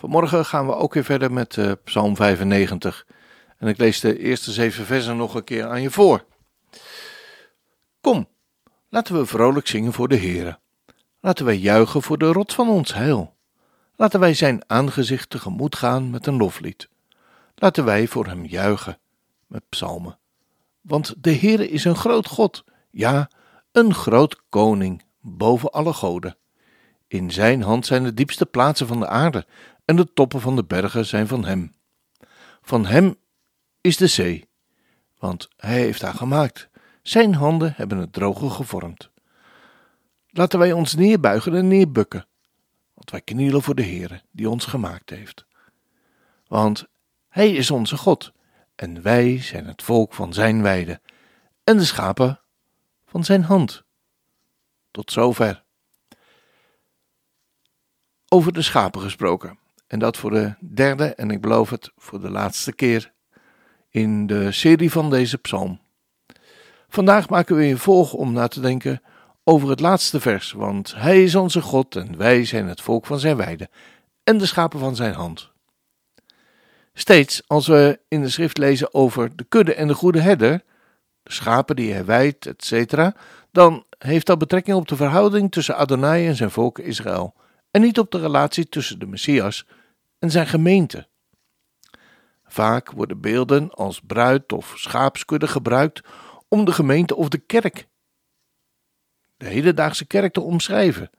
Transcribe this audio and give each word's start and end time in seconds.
Vanmorgen 0.00 0.44
gaan 0.44 0.66
we 0.66 0.74
ook 0.74 0.94
weer 0.94 1.04
verder 1.04 1.32
met 1.32 1.56
uh, 1.56 1.72
Psalm 1.84 2.16
95. 2.16 3.06
En 3.58 3.68
ik 3.68 3.78
lees 3.78 4.00
de 4.00 4.18
eerste 4.18 4.52
zeven 4.52 4.84
versen 4.84 5.16
nog 5.16 5.34
een 5.34 5.44
keer 5.44 5.66
aan 5.66 5.82
je 5.82 5.90
voor. 5.90 6.24
Kom, 8.00 8.28
laten 8.88 9.18
we 9.18 9.26
vrolijk 9.26 9.66
zingen 9.66 9.92
voor 9.92 10.08
de 10.08 10.16
Heere. 10.16 10.58
Laten 11.20 11.44
wij 11.44 11.56
juichen 11.56 12.02
voor 12.02 12.18
de 12.18 12.32
rot 12.32 12.52
van 12.52 12.68
ons 12.68 12.94
heil. 12.94 13.36
Laten 13.96 14.20
wij 14.20 14.34
zijn 14.34 14.62
aangezicht 14.66 15.30
tegemoet 15.30 15.76
gaan 15.76 16.10
met 16.10 16.26
een 16.26 16.36
loflied. 16.36 16.88
Laten 17.54 17.84
wij 17.84 18.06
voor 18.06 18.26
hem 18.26 18.46
juichen 18.46 18.98
met 19.46 19.62
psalmen. 19.68 20.18
Want 20.80 21.14
de 21.18 21.34
Heere 21.34 21.68
is 21.68 21.84
een 21.84 21.96
groot 21.96 22.26
God, 22.26 22.64
ja, 22.90 23.30
een 23.72 23.94
groot 23.94 24.40
koning 24.48 25.02
boven 25.20 25.70
alle 25.70 25.92
goden. 25.92 26.36
In 27.06 27.30
zijn 27.30 27.62
hand 27.62 27.86
zijn 27.86 28.02
de 28.02 28.14
diepste 28.14 28.46
plaatsen 28.46 28.86
van 28.86 29.00
de 29.00 29.08
aarde 29.08 29.46
en 29.90 29.96
de 29.96 30.12
toppen 30.12 30.40
van 30.40 30.56
de 30.56 30.64
bergen 30.64 31.06
zijn 31.06 31.28
van 31.28 31.44
hem. 31.44 31.74
Van 32.62 32.86
hem 32.86 33.16
is 33.80 33.96
de 33.96 34.06
zee, 34.06 34.48
want 35.18 35.48
hij 35.56 35.78
heeft 35.80 36.02
haar 36.02 36.14
gemaakt. 36.14 36.68
Zijn 37.02 37.34
handen 37.34 37.72
hebben 37.76 37.98
het 37.98 38.12
droge 38.12 38.50
gevormd. 38.50 39.10
Laten 40.28 40.58
wij 40.58 40.72
ons 40.72 40.94
neerbuigen 40.94 41.54
en 41.54 41.68
neerbukken, 41.68 42.26
want 42.94 43.10
wij 43.10 43.20
knielen 43.20 43.62
voor 43.62 43.74
de 43.74 43.82
Heere 43.82 44.22
die 44.30 44.48
ons 44.48 44.64
gemaakt 44.64 45.10
heeft. 45.10 45.46
Want 46.46 46.86
hij 47.28 47.52
is 47.52 47.70
onze 47.70 47.96
God, 47.96 48.32
en 48.74 49.02
wij 49.02 49.42
zijn 49.42 49.66
het 49.66 49.82
volk 49.82 50.14
van 50.14 50.32
zijn 50.32 50.62
weide, 50.62 51.00
en 51.64 51.76
de 51.76 51.84
schapen 51.84 52.40
van 53.06 53.24
zijn 53.24 53.42
hand. 53.42 53.84
Tot 54.90 55.12
zover. 55.12 55.64
Over 58.28 58.52
de 58.52 58.62
schapen 58.62 59.00
gesproken. 59.00 59.58
En 59.90 59.98
dat 59.98 60.16
voor 60.16 60.30
de 60.30 60.54
derde, 60.60 61.04
en 61.04 61.30
ik 61.30 61.40
beloof 61.40 61.70
het 61.70 61.92
voor 61.96 62.20
de 62.20 62.30
laatste 62.30 62.72
keer 62.72 63.12
in 63.88 64.26
de 64.26 64.52
serie 64.52 64.90
van 64.90 65.10
deze 65.10 65.38
psalm. 65.38 65.80
Vandaag 66.88 67.28
maken 67.28 67.56
we 67.56 67.64
een 67.64 67.78
volg 67.78 68.12
om 68.12 68.32
na 68.32 68.48
te 68.48 68.60
denken 68.60 69.02
over 69.44 69.68
het 69.68 69.80
laatste 69.80 70.20
vers, 70.20 70.52
want 70.52 70.94
Hij 70.94 71.22
is 71.22 71.34
onze 71.34 71.60
God 71.60 71.96
en 71.96 72.16
wij 72.16 72.44
zijn 72.44 72.66
het 72.66 72.80
volk 72.80 73.06
van 73.06 73.18
zijn 73.18 73.36
weide 73.36 73.68
en 74.24 74.38
de 74.38 74.46
schapen 74.46 74.78
van 74.78 74.96
zijn 74.96 75.14
hand. 75.14 75.50
Steeds 76.92 77.42
als 77.46 77.66
we 77.66 78.00
in 78.08 78.20
de 78.20 78.28
schrift 78.28 78.58
lezen 78.58 78.94
over 78.94 79.36
de 79.36 79.44
kudde 79.44 79.74
en 79.74 79.88
de 79.88 79.94
goede 79.94 80.20
herder, 80.20 80.62
de 81.22 81.32
schapen 81.32 81.76
die 81.76 81.92
hij 81.92 82.04
wijdt, 82.04 82.46
etc., 82.46 83.10
dan 83.52 83.84
heeft 83.98 84.26
dat 84.26 84.38
betrekking 84.38 84.76
op 84.76 84.88
de 84.88 84.96
verhouding 84.96 85.52
tussen 85.52 85.76
Adonai 85.76 86.26
en 86.26 86.36
zijn 86.36 86.50
volk 86.50 86.78
Israël 86.78 87.34
en 87.70 87.80
niet 87.80 87.98
op 87.98 88.10
de 88.10 88.20
relatie 88.20 88.68
tussen 88.68 88.98
de 88.98 89.06
Messias 89.06 89.66
en 90.20 90.30
zijn 90.30 90.46
gemeente. 90.46 91.08
Vaak 92.44 92.90
worden 92.90 93.20
beelden 93.20 93.70
als 93.70 94.00
bruid 94.00 94.52
of 94.52 94.72
schaapskudde 94.76 95.48
gebruikt 95.48 96.00
om 96.48 96.64
de 96.64 96.72
gemeente 96.72 97.16
of 97.16 97.28
de 97.28 97.38
kerk, 97.38 97.88
de 99.36 99.46
hedendaagse 99.46 100.06
kerk, 100.06 100.32
te 100.32 100.40
omschrijven. 100.40 101.10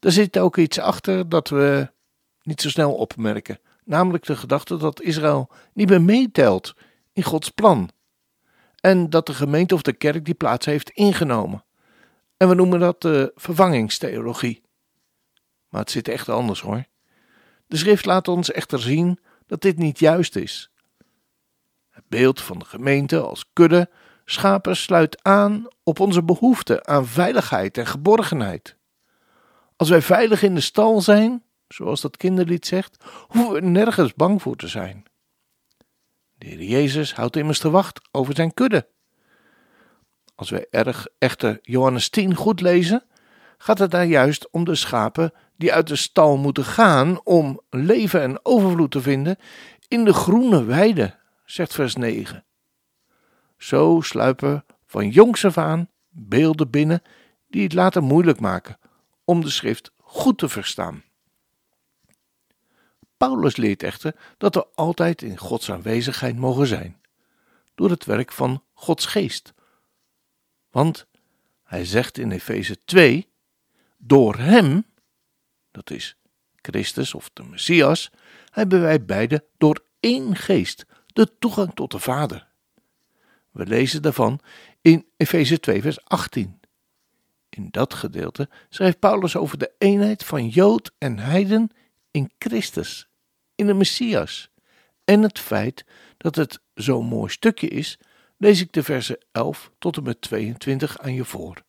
Er 0.00 0.12
zit 0.12 0.38
ook 0.38 0.56
iets 0.56 0.78
achter 0.78 1.28
dat 1.28 1.48
we 1.48 1.90
niet 2.42 2.60
zo 2.60 2.68
snel 2.68 2.94
opmerken, 2.94 3.60
namelijk 3.84 4.24
de 4.24 4.36
gedachte 4.36 4.76
dat 4.76 5.02
Israël 5.02 5.50
niet 5.72 5.88
meer 5.88 6.02
meetelt 6.02 6.74
in 7.12 7.22
Gods 7.22 7.48
plan 7.48 7.90
en 8.80 9.10
dat 9.10 9.26
de 9.26 9.34
gemeente 9.34 9.74
of 9.74 9.82
de 9.82 9.92
kerk 9.92 10.24
die 10.24 10.34
plaats 10.34 10.66
heeft 10.66 10.90
ingenomen. 10.90 11.64
En 12.36 12.48
we 12.48 12.54
noemen 12.54 12.80
dat 12.80 13.02
de 13.02 13.32
vervangingstheologie. 13.34 14.62
Maar 15.68 15.80
het 15.80 15.90
zit 15.90 16.08
echt 16.08 16.28
anders 16.28 16.60
hoor. 16.60 16.84
De 17.72 17.78
schrift 17.78 18.04
laat 18.04 18.28
ons 18.28 18.50
echter 18.50 18.80
zien 18.80 19.18
dat 19.46 19.60
dit 19.60 19.78
niet 19.78 19.98
juist 19.98 20.36
is. 20.36 20.70
Het 21.90 22.04
beeld 22.08 22.40
van 22.40 22.58
de 22.58 22.64
gemeente 22.64 23.20
als 23.20 23.44
kudde 23.52 23.90
schapen 24.24 24.76
sluit 24.76 25.22
aan 25.22 25.66
op 25.82 26.00
onze 26.00 26.22
behoefte 26.22 26.84
aan 26.84 27.06
veiligheid 27.06 27.78
en 27.78 27.86
geborgenheid. 27.86 28.76
Als 29.76 29.88
wij 29.88 30.02
veilig 30.02 30.42
in 30.42 30.54
de 30.54 30.60
stal 30.60 31.00
zijn, 31.00 31.44
zoals 31.68 32.00
dat 32.00 32.16
kinderlied 32.16 32.66
zegt, 32.66 33.04
hoeven 33.28 33.52
we 33.52 33.60
nergens 33.60 34.14
bang 34.14 34.42
voor 34.42 34.56
te 34.56 34.68
zijn. 34.68 35.04
De 36.38 36.46
Heer 36.46 36.62
Jezus 36.62 37.14
houdt 37.14 37.36
immers 37.36 37.58
te 37.58 37.70
wacht 37.70 38.00
over 38.10 38.34
zijn 38.34 38.54
kudde. 38.54 38.88
Als 40.34 40.50
wij 40.50 40.66
erg 40.70 41.06
echter 41.18 41.58
Johannes 41.62 42.08
10 42.08 42.34
goed 42.34 42.60
lezen, 42.60 43.04
gaat 43.58 43.78
het 43.78 43.90
daar 43.90 44.06
juist 44.06 44.50
om 44.50 44.64
de 44.64 44.74
schapen 44.74 45.32
die 45.56 45.72
uit 45.72 45.86
de 45.86 45.96
stal 45.96 46.36
moeten 46.36 46.64
gaan 46.64 47.20
om 47.24 47.60
leven 47.70 48.20
en 48.22 48.44
overvloed 48.44 48.90
te 48.90 49.02
vinden 49.02 49.36
in 49.88 50.04
de 50.04 50.12
groene 50.12 50.64
weide, 50.64 51.18
zegt 51.44 51.74
vers 51.74 51.94
9. 51.94 52.44
Zo 53.58 54.00
sluipen 54.00 54.64
van 54.86 55.08
jongs 55.08 55.44
af 55.44 55.58
aan 55.58 55.88
beelden 56.08 56.70
binnen 56.70 57.02
die 57.48 57.62
het 57.62 57.72
later 57.72 58.02
moeilijk 58.02 58.40
maken 58.40 58.78
om 59.24 59.40
de 59.40 59.50
schrift 59.50 59.92
goed 59.96 60.38
te 60.38 60.48
verstaan. 60.48 61.02
Paulus 63.16 63.56
leert 63.56 63.82
echter 63.82 64.16
dat 64.38 64.54
we 64.54 64.66
altijd 64.74 65.22
in 65.22 65.38
Gods 65.38 65.70
aanwezigheid 65.70 66.36
mogen 66.36 66.66
zijn, 66.66 67.00
door 67.74 67.90
het 67.90 68.04
werk 68.04 68.32
van 68.32 68.62
Gods 68.72 69.06
geest. 69.06 69.54
Want 70.70 71.06
hij 71.62 71.84
zegt 71.84 72.18
in 72.18 72.30
Efeze 72.30 72.84
2: 72.84 73.28
Door 73.96 74.36
hem 74.36 74.84
dat 75.72 75.90
is 75.90 76.16
Christus 76.56 77.14
of 77.14 77.30
de 77.32 77.42
Messias, 77.42 78.10
hebben 78.50 78.80
wij 78.80 79.04
beide 79.04 79.44
door 79.58 79.84
één 80.00 80.36
geest 80.36 80.86
de 81.06 81.38
toegang 81.38 81.74
tot 81.74 81.90
de 81.90 81.98
Vader. 81.98 82.48
We 83.50 83.66
lezen 83.66 84.02
daarvan 84.02 84.40
in 84.80 85.06
Efeze 85.16 85.60
2, 85.60 85.82
vers 85.82 86.04
18. 86.04 86.60
In 87.48 87.68
dat 87.70 87.94
gedeelte 87.94 88.48
schrijft 88.68 88.98
Paulus 88.98 89.36
over 89.36 89.58
de 89.58 89.72
eenheid 89.78 90.24
van 90.24 90.48
Jood 90.48 90.92
en 90.98 91.18
Heiden 91.18 91.70
in 92.10 92.30
Christus, 92.38 93.08
in 93.54 93.66
de 93.66 93.74
Messias. 93.74 94.50
En 95.04 95.22
het 95.22 95.38
feit 95.38 95.84
dat 96.16 96.36
het 96.36 96.60
zo'n 96.74 97.06
mooi 97.06 97.30
stukje 97.30 97.68
is, 97.68 97.98
lees 98.36 98.60
ik 98.60 98.72
de 98.72 98.82
versen 98.82 99.18
11 99.32 99.70
tot 99.78 99.96
en 99.96 100.02
met 100.02 100.20
22 100.20 100.98
aan 100.98 101.14
je 101.14 101.24
voor. 101.24 101.62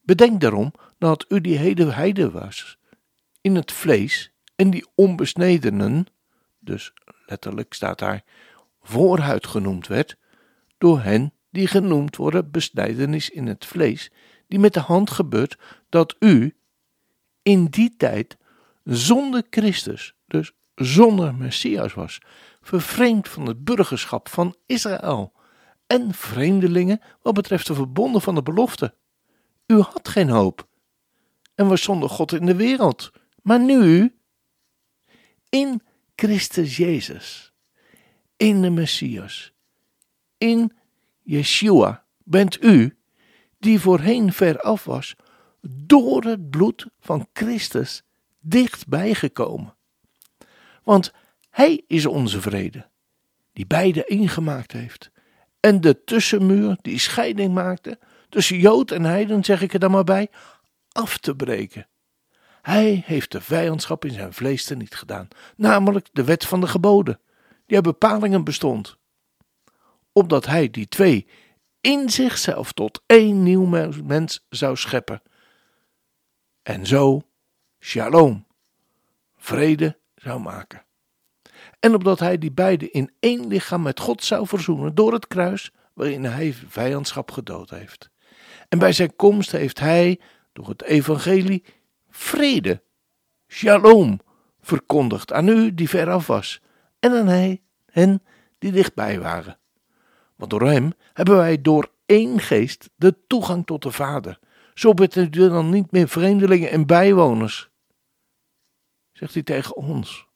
Bedenk 0.00 0.40
daarom 0.40 0.72
dat 1.04 1.24
u 1.28 1.40
die 1.40 1.56
hele 1.56 1.84
heide 1.84 2.30
was, 2.30 2.78
in 3.40 3.54
het 3.54 3.72
vlees, 3.72 4.32
en 4.56 4.70
die 4.70 4.86
onbesnedenen, 4.94 6.06
dus 6.58 6.92
letterlijk 7.26 7.72
staat 7.72 7.98
daar 7.98 8.24
voorhuid 8.80 9.46
genoemd 9.46 9.86
werd, 9.86 10.16
door 10.78 11.00
hen 11.00 11.32
die 11.50 11.66
genoemd 11.66 12.16
worden 12.16 12.50
besnijdenis 12.50 13.30
in 13.30 13.46
het 13.46 13.64
vlees, 13.66 14.12
die 14.48 14.58
met 14.58 14.74
de 14.74 14.80
hand 14.80 15.10
gebeurt, 15.10 15.58
dat 15.88 16.16
u 16.18 16.56
in 17.42 17.64
die 17.64 17.94
tijd 17.96 18.36
zonder 18.84 19.42
Christus, 19.50 20.14
dus 20.26 20.52
zonder 20.74 21.34
Messias 21.34 21.94
was, 21.94 22.18
vervreemd 22.60 23.28
van 23.28 23.46
het 23.46 23.64
burgerschap 23.64 24.28
van 24.28 24.56
Israël 24.66 25.32
en 25.86 26.14
vreemdelingen 26.14 27.00
wat 27.22 27.34
betreft 27.34 27.66
de 27.66 27.74
verbonden 27.74 28.20
van 28.20 28.34
de 28.34 28.42
belofte. 28.42 28.94
U 29.66 29.80
had 29.80 30.08
geen 30.08 30.28
hoop 30.28 30.72
en 31.54 31.66
was 31.66 31.82
zonder 31.82 32.08
God 32.08 32.32
in 32.32 32.46
de 32.46 32.56
wereld. 32.56 33.12
Maar 33.42 33.60
nu, 33.60 34.14
in 35.48 35.82
Christus 36.16 36.76
Jezus, 36.76 37.52
in 38.36 38.62
de 38.62 38.70
Messias, 38.70 39.52
in 40.38 40.72
Yeshua, 41.22 42.04
bent 42.24 42.62
u, 42.62 42.96
die 43.58 43.80
voorheen 43.80 44.32
ver 44.32 44.60
af 44.60 44.84
was, 44.84 45.14
door 45.60 46.24
het 46.24 46.50
bloed 46.50 46.86
van 47.00 47.28
Christus 47.32 48.02
dichtbij 48.40 49.14
gekomen. 49.14 49.74
Want 50.82 51.12
Hij 51.50 51.82
is 51.86 52.06
onze 52.06 52.40
vrede, 52.40 52.88
die 53.52 53.66
beide 53.66 54.04
ingemaakt 54.04 54.72
heeft. 54.72 55.10
En 55.60 55.80
de 55.80 56.04
tussenmuur 56.04 56.78
die 56.82 56.98
scheiding 56.98 57.54
maakte 57.54 57.98
tussen 58.28 58.58
Jood 58.58 58.90
en 58.90 59.04
Heiden, 59.04 59.44
zeg 59.44 59.62
ik 59.62 59.72
er 59.72 59.78
dan 59.78 59.90
maar 59.90 60.04
bij, 60.04 60.28
af 60.94 61.18
te 61.18 61.36
breken. 61.36 61.88
Hij 62.62 63.02
heeft 63.06 63.32
de 63.32 63.40
vijandschap 63.40 64.04
in 64.04 64.12
zijn 64.12 64.32
vlees 64.32 64.68
niet 64.68 64.94
gedaan, 64.94 65.28
namelijk 65.56 66.08
de 66.12 66.24
wet 66.24 66.44
van 66.44 66.60
de 66.60 66.66
geboden, 66.66 67.20
die 67.66 67.76
uit 67.76 67.84
bepalingen 67.84 68.44
bestond. 68.44 68.96
Opdat 70.12 70.46
hij 70.46 70.70
die 70.70 70.88
twee 70.88 71.26
in 71.80 72.10
zichzelf 72.10 72.72
tot 72.72 73.02
één 73.06 73.42
nieuw 73.42 73.64
mens 74.04 74.46
zou 74.48 74.76
scheppen. 74.76 75.22
En 76.62 76.86
zo, 76.86 77.22
shalom, 77.80 78.46
vrede 79.36 79.98
zou 80.14 80.40
maken. 80.40 80.84
En 81.80 81.94
opdat 81.94 82.18
hij 82.18 82.38
die 82.38 82.52
beide 82.52 82.90
in 82.90 83.10
één 83.20 83.46
lichaam 83.46 83.82
met 83.82 84.00
God 84.00 84.24
zou 84.24 84.46
verzoenen 84.46 84.94
door 84.94 85.12
het 85.12 85.26
kruis 85.26 85.72
waarin 85.92 86.24
hij 86.24 86.54
vijandschap 86.68 87.30
gedood 87.30 87.70
heeft. 87.70 88.10
En 88.68 88.78
bij 88.78 88.92
zijn 88.92 89.16
komst 89.16 89.52
heeft 89.52 89.78
hij, 89.78 90.20
door 90.54 90.68
het 90.68 90.82
evangelie, 90.82 91.64
vrede, 92.08 92.82
shalom, 93.48 94.20
verkondigd 94.60 95.32
aan 95.32 95.48
u 95.48 95.74
die 95.74 95.88
veraf 95.88 96.26
was 96.26 96.60
en 96.98 97.12
aan 97.12 97.26
hij, 97.26 97.62
hen 97.86 98.22
die 98.58 98.72
dichtbij 98.72 99.20
waren. 99.20 99.58
Want 100.36 100.50
door 100.50 100.62
hem 100.62 100.92
hebben 101.12 101.36
wij 101.36 101.60
door 101.60 101.92
één 102.06 102.40
geest 102.40 102.90
de 102.96 103.26
toegang 103.26 103.66
tot 103.66 103.82
de 103.82 103.90
Vader. 103.90 104.38
Zo 104.74 104.94
bent 104.94 105.16
u 105.16 105.28
dan 105.28 105.70
niet 105.70 105.90
meer 105.90 106.08
vreemdelingen 106.08 106.70
en 106.70 106.86
bijwoners, 106.86 107.70
zegt 109.12 109.34
hij 109.34 109.42
tegen 109.42 109.76
ons, 109.76 110.26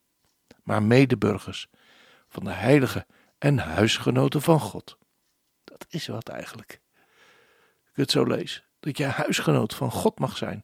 maar 0.63 0.83
medeburgers 0.83 1.69
van 2.29 2.45
de 2.45 2.51
heilige 2.53 3.07
en 3.39 3.59
huisgenoten 3.59 4.43
van 4.43 4.61
God. 4.61 4.99
Dat 5.65 5.87
is 5.89 6.07
wat 6.07 6.29
eigenlijk. 6.29 6.81
Ik 7.91 7.97
het 7.97 8.11
zo 8.11 8.25
lees, 8.25 8.68
dat 8.81 8.97
jij 8.97 9.09
huisgenoot 9.09 9.75
van 9.75 9.91
God 9.91 10.19
mag 10.19 10.37
zijn, 10.37 10.61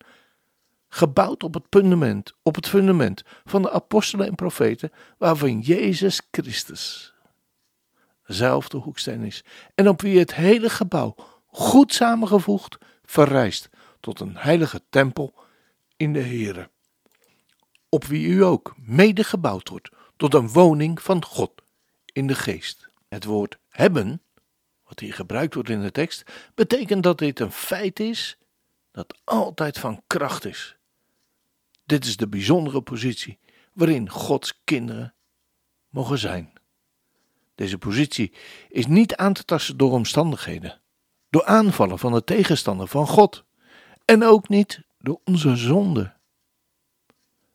gebouwd 0.89 1.43
op 1.43 1.55
het 1.55 1.65
fundament, 1.71 2.33
op 2.43 2.55
het 2.55 2.69
fundament 2.69 3.23
van 3.45 3.63
de 3.63 3.71
apostelen 3.71 4.27
en 4.27 4.35
profeten, 4.35 4.93
waarvan 5.19 5.61
Jezus 5.61 6.21
Christus 6.31 7.15
zelf 8.27 8.69
de 8.69 8.77
hoeksteen 8.77 9.23
is, 9.23 9.45
en 9.75 9.89
op 9.89 10.01
wie 10.01 10.19
het 10.19 10.35
hele 10.35 10.71
gebouw, 10.71 11.15
goed 11.47 11.95
samengevoegd, 11.95 12.79
verrijst 13.05 13.69
tot 14.01 14.21
een 14.21 14.37
heilige 14.37 14.83
tempel 14.91 15.35
in 15.97 16.13
de 16.13 16.23
Here, 16.23 16.71
op 17.89 18.05
wie 18.05 18.27
u 18.27 18.45
ook 18.45 18.75
mede 18.77 19.25
gebouwd 19.25 19.69
wordt 19.69 19.91
tot 20.17 20.35
een 20.35 20.49
woning 20.49 21.03
van 21.03 21.25
God 21.25 21.53
in 22.13 22.27
de 22.27 22.35
geest. 22.35 22.89
Het 23.09 23.25
woord 23.25 23.59
hebben, 23.69 24.23
wat 24.95 25.03
hier 25.03 25.15
gebruikt 25.15 25.55
wordt 25.55 25.69
in 25.69 25.81
de 25.81 25.91
tekst, 25.91 26.23
betekent 26.55 27.03
dat 27.03 27.19
dit 27.19 27.41
een 27.41 27.53
feit 27.53 28.01
is 28.01 28.39
dat 28.91 29.19
altijd 29.25 29.79
van 29.79 30.03
kracht 30.07 30.45
is. 30.45 30.77
Dit 31.87 32.05
is 32.05 32.17
de 32.17 32.29
bijzondere 32.29 32.83
positie 32.83 33.39
waarin 33.73 34.11
Gods 34.11 34.61
kinderen 34.65 35.15
mogen 35.89 36.19
zijn. 36.19 36.53
Deze 37.55 37.79
positie 37.79 38.33
is 38.69 38.87
niet 38.87 39.17
aan 39.17 39.33
te 39.33 39.45
tasten 39.45 39.77
door 39.77 39.93
omstandigheden, 39.93 40.81
door 41.31 41.45
aanvallen 41.45 41.99
van 41.99 42.13
de 42.13 42.25
tegenstander 42.25 42.89
van 42.89 43.07
God 43.07 43.45
en 44.05 44.25
ook 44.25 44.49
niet 44.49 44.83
door 44.99 45.21
onze 45.25 45.57
zonde. 45.57 46.13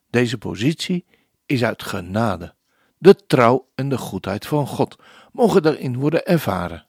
Deze 0.10 0.38
positie 0.38 1.06
is 1.46 1.64
uit 1.64 1.84
genade. 1.84 2.56
De 2.98 3.16
trouw 3.16 3.70
en 3.76 3.90
de 3.90 3.98
goedheid 3.98 4.46
van 4.46 4.68
God 4.68 4.96
mogen 5.32 5.62
daarin 5.62 5.98
worden 5.98 6.26
ervaren. 6.26 6.89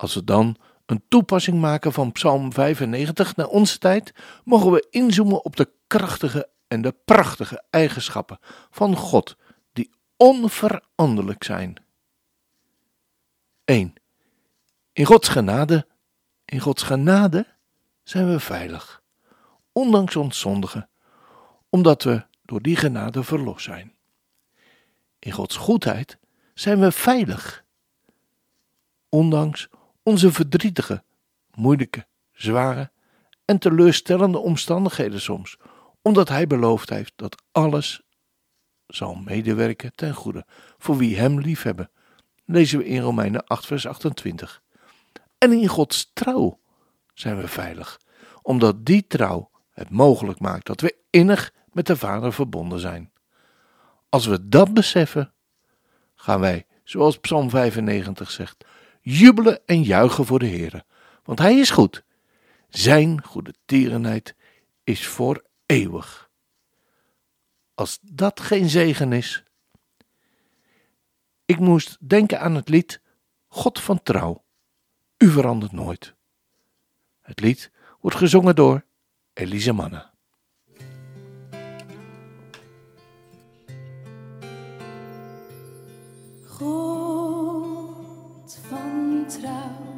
Als 0.00 0.14
we 0.14 0.24
dan 0.24 0.56
een 0.86 1.02
toepassing 1.08 1.60
maken 1.60 1.92
van 1.92 2.12
Psalm 2.12 2.52
95 2.52 3.36
naar 3.36 3.46
onze 3.46 3.78
tijd, 3.78 4.12
mogen 4.44 4.72
we 4.72 4.86
inzoomen 4.90 5.44
op 5.44 5.56
de 5.56 5.70
krachtige 5.86 6.48
en 6.68 6.82
de 6.82 6.94
prachtige 7.04 7.64
eigenschappen 7.70 8.38
van 8.70 8.96
God, 8.96 9.36
die 9.72 9.90
onveranderlijk 10.16 11.44
zijn. 11.44 11.82
1. 13.64 13.94
In 14.92 15.04
Gods 15.04 15.28
genade, 15.28 15.86
in 16.44 16.60
Gods 16.60 16.82
genade 16.82 17.46
zijn 18.02 18.30
we 18.30 18.40
veilig, 18.40 19.02
ondanks 19.72 20.16
ons 20.16 20.40
zondigen, 20.40 20.88
omdat 21.68 22.02
we 22.02 22.26
door 22.42 22.62
die 22.62 22.76
genade 22.76 23.22
verlost 23.22 23.64
zijn. 23.64 23.94
In 25.18 25.32
Gods 25.32 25.56
goedheid 25.56 26.18
zijn 26.54 26.80
we 26.80 26.92
veilig, 26.92 27.64
ondanks 29.08 29.68
onze 30.10 30.32
verdrietige, 30.32 31.02
moeilijke, 31.54 32.06
zware 32.32 32.90
en 33.44 33.58
teleurstellende 33.58 34.38
omstandigheden 34.38 35.20
soms, 35.20 35.56
omdat 36.02 36.28
Hij 36.28 36.46
beloofd 36.46 36.88
heeft 36.88 37.12
dat 37.16 37.42
alles 37.52 38.02
zal 38.86 39.14
medewerken 39.14 39.94
ten 39.94 40.14
goede 40.14 40.46
voor 40.78 40.96
wie 40.96 41.16
Hem 41.16 41.40
liefhebben. 41.40 41.90
Lezen 42.44 42.78
we 42.78 42.84
in 42.84 43.00
Romeinen 43.00 43.44
8, 43.46 43.66
vers 43.66 43.86
28. 43.86 44.62
En 45.38 45.52
in 45.52 45.68
Gods 45.68 46.10
trouw 46.12 46.60
zijn 47.14 47.36
we 47.36 47.48
veilig, 47.48 48.00
omdat 48.42 48.86
die 48.86 49.06
trouw 49.06 49.50
het 49.70 49.90
mogelijk 49.90 50.40
maakt 50.40 50.66
dat 50.66 50.80
we 50.80 50.96
innig 51.10 51.52
met 51.72 51.86
de 51.86 51.96
Vader 51.96 52.32
verbonden 52.32 52.80
zijn. 52.80 53.12
Als 54.08 54.26
we 54.26 54.48
dat 54.48 54.74
beseffen, 54.74 55.32
gaan 56.14 56.40
wij, 56.40 56.66
zoals 56.84 57.18
Psalm 57.18 57.50
95 57.50 58.30
zegt, 58.30 58.64
jubelen 59.18 59.66
en 59.66 59.82
juichen 59.82 60.26
voor 60.26 60.38
de 60.38 60.46
Heer. 60.46 60.84
want 61.24 61.38
Hij 61.38 61.58
is 61.58 61.70
goed. 61.70 62.04
Zijn 62.68 63.24
goede 63.24 63.54
tierenheid 63.64 64.34
is 64.84 65.06
voor 65.06 65.44
eeuwig. 65.66 66.30
Als 67.74 67.98
dat 68.02 68.40
geen 68.40 68.68
zegen 68.68 69.12
is. 69.12 69.44
Ik 71.44 71.58
moest 71.58 71.96
denken 72.08 72.40
aan 72.40 72.54
het 72.54 72.68
lied 72.68 73.00
God 73.48 73.80
van 73.80 74.02
trouw, 74.02 74.44
u 75.18 75.30
verandert 75.30 75.72
nooit. 75.72 76.14
Het 77.20 77.40
lied 77.40 77.70
wordt 78.00 78.16
gezongen 78.16 78.54
door 78.54 78.84
Elise 79.32 79.72
Manna. 79.72 80.10
vertrouwt. 89.30 89.89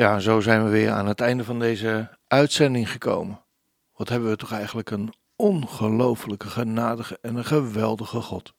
Ja, 0.00 0.18
zo 0.18 0.40
zijn 0.40 0.64
we 0.64 0.70
weer 0.70 0.90
aan 0.90 1.06
het 1.06 1.20
einde 1.20 1.44
van 1.44 1.58
deze 1.58 2.18
uitzending 2.26 2.90
gekomen. 2.90 3.44
Wat 3.92 4.08
hebben 4.08 4.30
we 4.30 4.36
toch 4.36 4.52
eigenlijk 4.52 4.90
een 4.90 5.14
ongelooflijke, 5.36 6.46
genadige 6.46 7.18
en 7.22 7.36
een 7.36 7.44
geweldige 7.44 8.20
God. 8.20 8.54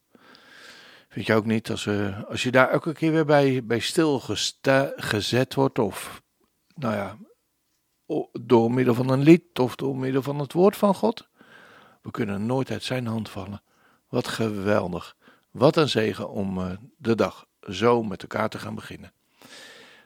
Vind 1.10 1.26
je 1.26 1.34
ook 1.34 1.46
niet, 1.46 1.70
als, 1.70 1.84
we, 1.84 2.26
als 2.30 2.44
je 2.44 2.52
daar 2.52 2.70
elke 2.70 2.94
keer 2.94 3.12
weer 3.12 3.26
bij, 3.26 3.66
bij 3.66 3.80
stilgezet 3.80 5.54
wordt, 5.54 5.80
of 5.80 6.22
nou 6.76 6.96
ja, 6.96 7.18
door 8.42 8.72
middel 8.72 8.94
van 8.94 9.10
een 9.10 9.24
lied 9.24 9.60
of 9.60 9.76
door 9.76 9.98
middel 9.98 10.22
van 10.22 10.40
het 10.40 10.54
woord 10.54 10.78
van 10.78 10.96
God, 10.96 11.30
we 12.02 12.12
kunnen 12.12 12.46
nooit 12.46 12.72
uit 12.72 12.84
zijn 12.84 13.08
hand 13.08 13.30
vallen. 13.30 13.62
Wat 14.10 14.28
geweldig. 14.28 15.16
Wat 15.52 15.76
een 15.76 15.90
zegen 15.90 16.30
om 16.30 16.58
uh, 16.58 16.72
de 16.98 17.16
dag 17.16 17.46
zo 17.70 18.04
met 18.04 18.22
elkaar 18.22 18.50
te 18.50 18.60
gaan 18.60 18.76
beginnen. 18.76 19.14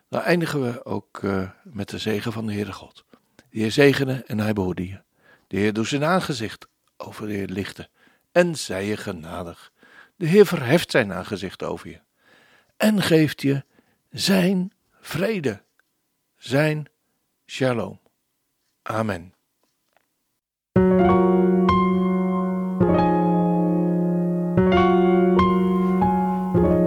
Dan 0.09 0.21
eindigen 0.21 0.61
we 0.61 0.85
ook 0.85 1.21
uh, 1.21 1.49
met 1.63 1.89
de 1.89 1.97
zegen 1.97 2.31
van 2.31 2.45
de 2.45 2.53
Heere 2.53 2.73
God. 2.73 3.05
De 3.35 3.59
Heer 3.59 3.71
zegene 3.71 4.23
en 4.25 4.39
hij 4.39 4.53
behoede 4.53 4.87
je. 4.87 5.01
De 5.47 5.57
Heer 5.57 5.73
doet 5.73 5.87
zijn 5.87 6.03
aangezicht 6.03 6.67
over 6.97 7.27
de 7.27 7.33
Heer 7.33 7.47
lichten 7.47 7.89
en 8.31 8.55
zij 8.55 8.85
je 8.85 8.97
genadig. 8.97 9.71
De 10.15 10.25
Heer 10.25 10.45
verheft 10.45 10.91
zijn 10.91 11.13
aangezicht 11.13 11.63
over 11.63 11.89
je 11.89 11.99
en 12.77 13.01
geeft 13.01 13.41
je 13.41 13.63
zijn 14.11 14.71
vrede, 15.01 15.61
zijn 16.37 16.85
shalom. 17.45 17.99
Amen. 18.81 19.33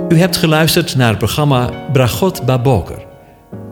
U 0.09 0.21
hebt 0.21 0.37
geluisterd 0.37 0.97
naar 0.97 1.09
het 1.09 1.19
programma 1.19 1.91
Bragot 1.93 2.47
Baboker. 2.47 3.08